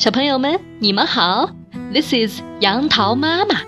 [0.00, 1.50] 小朋友们，你们好
[1.92, 3.60] ，This is 杨桃妈妈，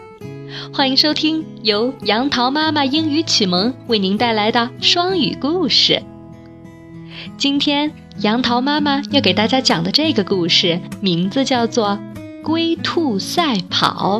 [0.72, 6.02] 欢迎收听由杨桃妈妈英语启蒙为您带来的双语故事。
[7.36, 11.98] 今天杨桃妈妈要给大家讲的这个故事名字叫做
[12.42, 14.18] 《龟兔赛跑》。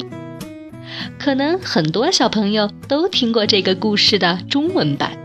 [1.19, 5.17] 可能很多小朋友都听过这个故事的中文版，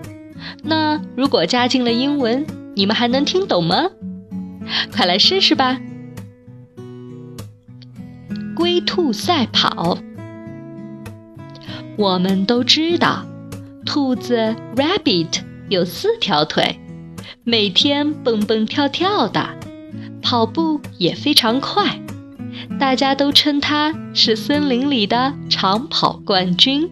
[0.64, 3.90] 那如果加进了英文，你们还能听懂吗？
[4.96, 5.82] 快来试试吧！
[8.58, 10.00] 龟兔赛跑，
[11.96, 13.24] 我们都知道，
[13.86, 16.80] 兔子 rabbit 有四条腿，
[17.44, 19.48] 每天蹦蹦跳跳的，
[20.24, 22.00] 跑步也非常快，
[22.80, 26.90] 大家都称它是森林里的长跑冠军。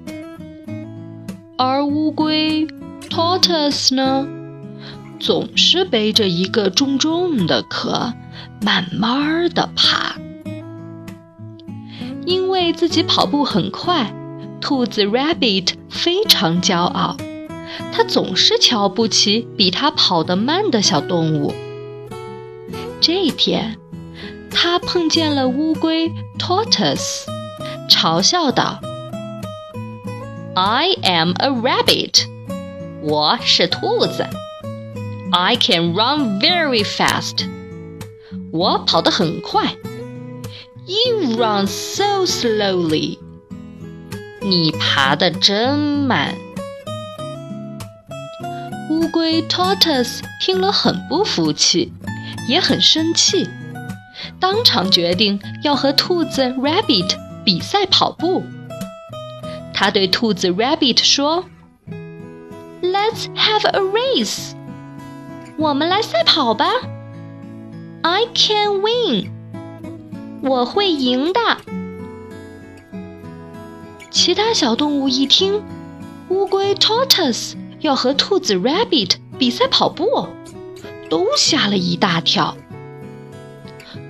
[1.57, 2.67] 而乌龟
[3.09, 4.27] tortoise 呢，
[5.19, 8.13] 总是背着一个重重的壳，
[8.61, 10.15] 慢慢的爬。
[12.25, 14.13] 因为自己跑步很快，
[14.59, 17.15] 兔子 Rabbit 非常骄傲。
[17.91, 21.53] 它总是瞧不起比它跑得慢的小动物。
[22.99, 23.77] 这一天，
[24.49, 27.25] 它碰见了乌龟 Tortoise，
[27.89, 28.79] 嘲笑道
[30.55, 32.25] ：“I am a rabbit，
[33.01, 34.25] 我是兔子。
[35.31, 37.47] I can run very fast，
[38.51, 39.75] 我跑得很快。”
[40.86, 43.18] You run so slowly.
[44.40, 46.34] 你爬得真慢。
[48.90, 51.92] 乌龟 Tortoise 听了很不服气，
[52.48, 53.48] 也很生气，
[54.40, 58.42] 当场决定要和兔子 Rabbit 比赛跑步。
[59.72, 61.44] 他对兔子 Rabbit 说：“
[62.82, 64.52] Let's have a race.
[65.56, 66.66] 我们来赛跑吧。
[68.02, 69.33] I can win.”
[70.41, 71.39] ”我会赢的。
[74.11, 75.63] 其他小动物一听，
[76.29, 80.27] 乌龟 Tortoise 要和兔子 Rabbit 比赛跑步，
[81.09, 82.55] 都吓了一大跳。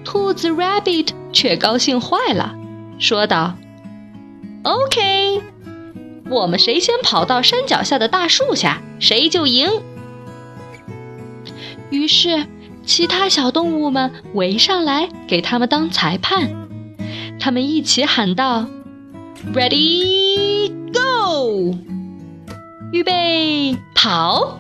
[0.04, 2.56] 兔子 Rabbit 却高兴坏了，
[3.00, 3.56] 说道
[4.64, 5.42] ：“OK，
[6.30, 9.70] 我们谁先跑到山脚下的大树下，谁就赢。”
[11.90, 12.46] 于是。
[12.86, 16.68] 其他小动物们围上来，给他们当裁判。
[17.40, 18.68] 他们一起喊道
[19.54, 21.76] ：“Ready, go！
[22.92, 24.60] 预备，跑！”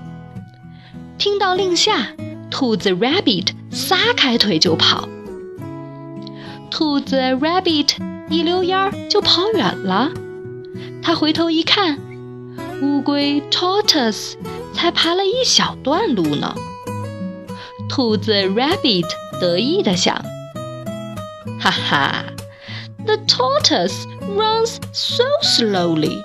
[1.17, 2.09] 听到令下，
[2.51, 5.07] 兔子 Rabbit 撒开腿就跑。
[6.69, 7.95] 兔子 Rabbit
[8.29, 10.11] 一溜烟儿就跑远了。
[11.01, 11.99] 他回头一看，
[12.81, 14.33] 乌龟 Tortoise
[14.73, 16.53] 才爬了一小段路呢。
[17.95, 19.05] 兔子 Rabbit
[19.39, 20.21] 得意地想
[21.61, 22.25] ：“哈哈
[23.05, 24.03] ，The tortoise
[24.35, 26.17] runs so slowly。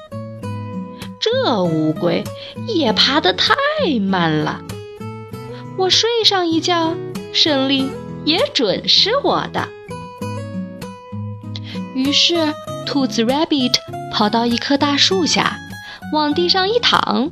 [1.21, 2.25] 这乌龟
[2.67, 3.55] 也爬得太
[4.01, 4.63] 慢了。
[5.79, 6.97] 我睡上一觉，
[7.33, 7.89] 胜利
[8.25, 9.69] 也准是我的。”
[11.95, 12.53] 于是，
[12.85, 13.75] 兔子 Rabbit
[14.13, 15.57] 跑到一棵大树下，
[16.13, 17.31] 往地上一躺，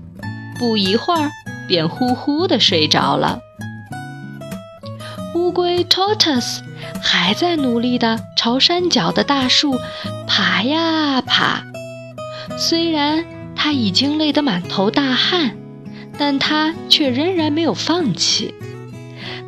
[0.61, 1.29] 不一会儿
[1.67, 3.41] 便呼呼地睡着了。
[5.49, 6.61] 乌龟 Tortoise
[7.03, 9.79] 还在努力地朝山脚的大树
[10.27, 11.63] 爬呀爬，
[12.59, 13.25] 虽然
[13.57, 15.57] 他已经累得满头大汗，
[16.19, 18.53] 但他却仍然没有放弃。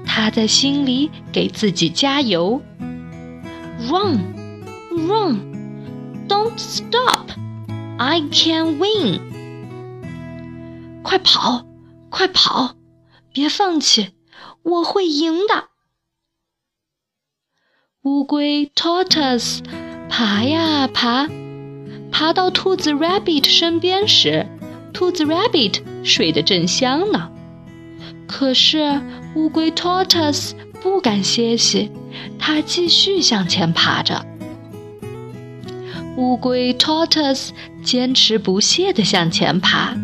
[0.06, 2.62] 他在心里给自己加油
[3.90, 4.20] ：“Run,
[5.06, 7.28] run, don't stop,
[7.98, 9.20] I can win！”
[11.02, 11.66] 快跑，
[12.08, 12.76] 快跑，
[13.34, 14.12] 别放弃，
[14.62, 15.68] 我会赢的。
[18.02, 19.58] 乌龟 Tortoise
[20.08, 21.28] 爬呀爬，
[22.10, 24.46] 爬到兔子 Rabbit 身边时，
[24.94, 27.30] 兔子 Rabbit 睡得正香呢。
[28.26, 29.02] 可是
[29.34, 30.52] 乌龟 Tortoise
[30.82, 31.90] 不敢歇息，
[32.38, 34.24] 它继续向前爬着。
[36.16, 37.50] 乌龟 Tortoise
[37.84, 39.94] 坚持不懈地向前爬，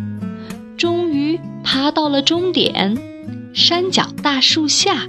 [0.77, 2.99] 终于爬到了终点——
[3.55, 5.09] 山脚大树下。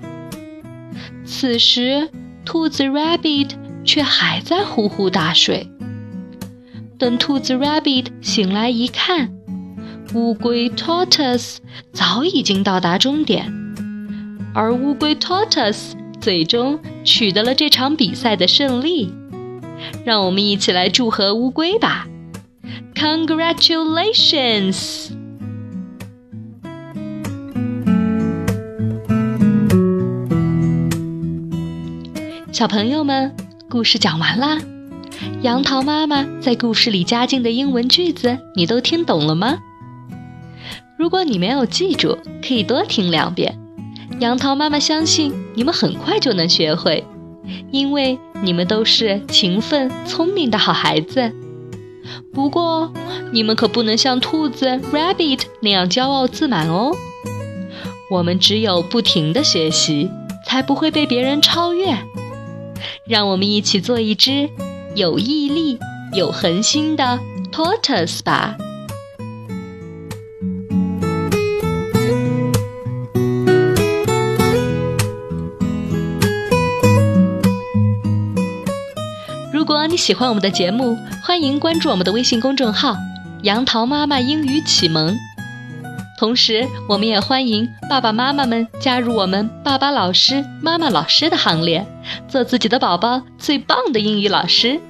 [1.26, 2.10] 此时。
[2.48, 3.50] 兔子 Rabbit
[3.84, 5.70] 却还在呼呼大睡。
[6.98, 9.34] 等兔子 Rabbit 醒来一看，
[10.14, 11.58] 乌龟 Tortoise
[11.92, 13.52] 早已经到达终点，
[14.54, 15.92] 而乌龟 Tortoise
[16.22, 19.14] 最终取得了这场比赛的胜利。
[20.06, 22.08] 让我们一起来祝贺乌龟吧
[22.96, 25.10] ！Congratulations！
[32.58, 33.36] 小朋友们，
[33.70, 34.58] 故事讲完啦。
[35.44, 39.60] 杨桃妈妈在故事里加进的英文句子，你都听懂了吗？
[40.98, 43.60] 如果你没有记住，可以多听两遍。
[44.20, 47.06] 杨桃妈妈相信你们很快就能学会，
[47.70, 51.32] 因为你们都是勤奋聪明的好孩子。
[52.34, 52.92] 不过，
[53.32, 56.92] 你们可不能像兔子 Rabbit 那样骄傲自满哦。
[58.10, 60.10] 我们只有不停的学习，
[60.48, 61.96] 才不会被别人超越。
[63.06, 64.50] 让我们一起做一只
[64.96, 65.80] 有毅力、
[66.14, 67.20] 有恒心的
[67.52, 68.58] Tortoise 吧。
[79.54, 82.96] 如果你喜欢我们的节目，欢迎关注我们的微信公众号
[83.44, 85.14] “杨桃妈妈英语启蒙”。
[86.18, 91.86] 同时，我们也欢迎爸爸妈妈们加入我们爸爸老师、妈妈老师的行列，
[92.28, 94.82] 做自己的宝宝最棒的英语老师。